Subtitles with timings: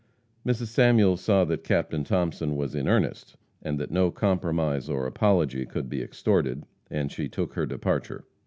[0.43, 0.69] Mrs.
[0.69, 5.89] Samuels saw that Captain Thomason was in earnest, and that no compromise or apology could
[5.89, 8.25] be extorted, and she took her departure.